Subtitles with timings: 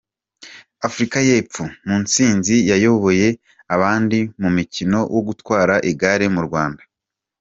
[0.87, 3.27] Afurika y’Epfo mutsinzi yayoboye
[3.75, 6.81] abandi mumukino wo gutwara igare mu Rwanda